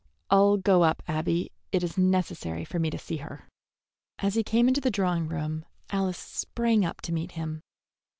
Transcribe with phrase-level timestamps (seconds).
[0.31, 1.51] "I'll go up, Abby.
[1.71, 3.47] It is necessary for me to see her."
[4.17, 7.61] As he came into the drawing room Alice sprang up to meet him.